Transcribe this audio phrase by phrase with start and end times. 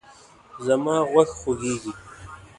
[0.65, 1.91] زما غوږ خوږیږي